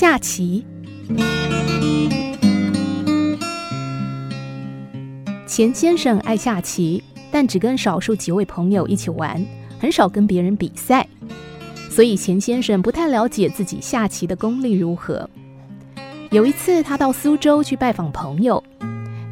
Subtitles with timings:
[0.00, 0.64] 下棋。
[5.46, 9.44] 钱先生爱下棋，但只跟少数几位朋友一起玩，
[9.78, 11.06] 很少跟别人比赛，
[11.90, 15.28] 所以钱先生不太了解自己下棋的功力如何。
[16.30, 18.64] 有一次，他到苏州去拜访朋友，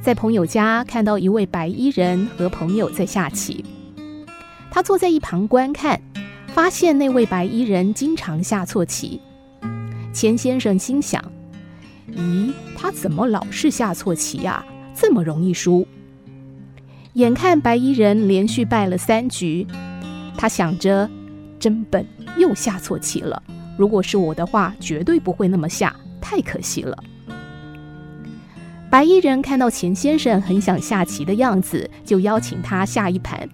[0.03, 3.65] 在朋友家看到一位白衣人和朋友在下棋，
[4.71, 5.99] 他坐在一旁观看，
[6.49, 9.19] 发现那位白衣人经常下错棋。
[10.19, 11.23] 钱先生心想
[12.11, 14.67] ：“咦，他怎么老是下错棋呀？
[14.93, 15.87] 这么容易输。”
[17.15, 19.65] 眼看白衣人连续败了三局，
[20.37, 21.09] 他想着
[21.61, 22.05] ：“真笨，
[22.37, 23.41] 又下错棋了。
[23.77, 26.99] 如果是我的话，绝对不会那么下。”太可惜了。
[28.91, 33.49] 白衣人看到钱先生很想下棋的样子，就邀请他下一盘。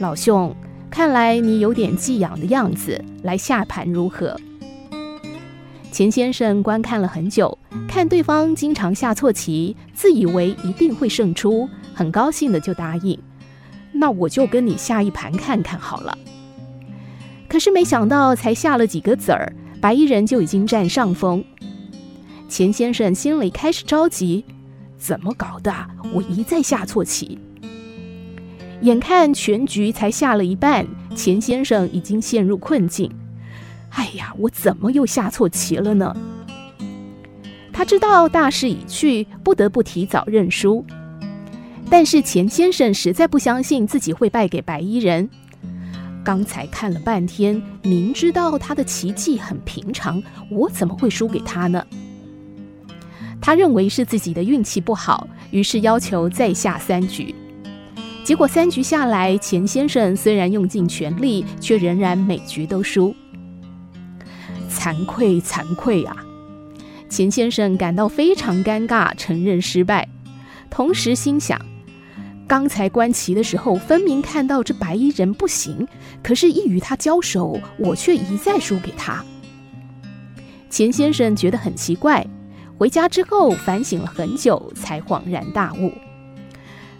[0.00, 0.52] 老兄，
[0.90, 4.36] 看来你有点技痒的样子，来下盘如何？
[5.92, 7.56] 钱先生观看了很久，
[7.88, 13.18] 看对方经常下错棋，自以为一定会胜出，很高兴的就答应
[13.92, 16.16] ：“那我就跟你下一盘看看好了。”
[17.48, 19.50] 可是没想到，才下了几个子儿。
[19.80, 21.44] 白衣人就已经占上风，
[22.48, 24.44] 钱先生心里开始着急，
[24.98, 25.72] 怎么搞的？
[26.12, 27.38] 我一再下错棋。
[28.82, 33.10] 眼看全局才下了一半，钱先生已经陷入困境。
[33.90, 36.14] 哎呀，我怎么又下错棋了呢？
[37.72, 40.84] 他知道大势已去，不得不提早认输。
[41.88, 45.28] 但是钱先生实在不相信自己会败给白衣人。
[46.24, 51.84] 刚才看了半天，明知道他的棋技很平常，我怎么会输给他呢？
[53.40, 57.32] 他认为是自己的运气不好，于是要求再下三局。
[58.24, 63.14] 结果三局下来，钱先生虽然用尽全力，却仍然每局都输。
[64.86, 66.16] 惭愧，惭愧啊！
[67.08, 70.08] 钱先生感到非常尴尬，承认失败，
[70.70, 71.60] 同时心想。
[72.46, 75.88] 刚才观棋的时候，分明看到这白衣人不行，
[76.22, 79.24] 可是，一与他交手，我却一再输给他。
[80.70, 82.24] 钱先生觉得很奇怪，
[82.78, 85.90] 回家之后反省了很久，才恍然大悟。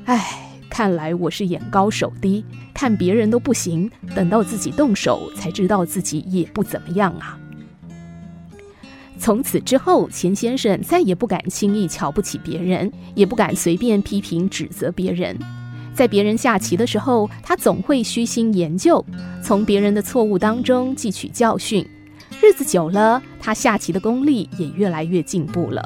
[0.06, 2.44] 唉，看来我是眼高手低，
[2.74, 7.38] 看别人都不行，等到自己动手，才知道自己也不怎么样啊。
[9.18, 15.36] 从此之后，钱先生再也不敢轻易瞧不起别人，也不敢随便批评指责别人。
[15.94, 19.02] 在别人下棋的时候，他总会虚心研究，
[19.42, 21.86] 从别人的错误当中汲取教训。
[22.42, 25.82] 日子久了，他下棋的功力也越来越进步了。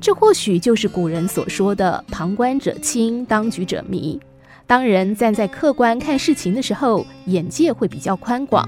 [0.00, 4.18] 这或许就是古人所说的“旁观者清，当局者迷”。
[4.66, 8.66] 当人站在客观看事情的时候，眼界会比较宽广。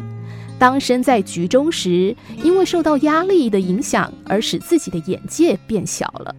[0.59, 6.35] 当身在局中时，因为受到压力的影响而使自己的眼界变小了。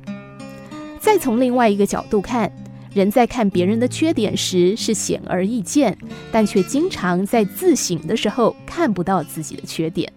[1.00, 2.50] 再从另外一个角度看，
[2.94, 5.98] 人在看别人的缺点时是显而易见，
[6.32, 10.12] 但却经常在自省的时候看不到自己的缺点。